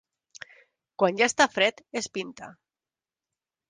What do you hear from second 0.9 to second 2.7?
Quan ja està fred, es pinta.